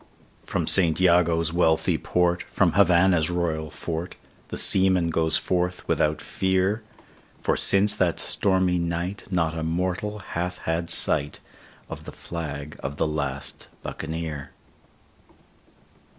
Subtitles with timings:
[0.47, 4.15] From St Jago's wealthy port, from Havannah's royal fort,
[4.47, 6.81] The seaman goes forth without fear;
[7.43, 11.39] For since that stormy night not a mortal hath had sight
[11.87, 14.49] Of the flag of the last Buccaneer.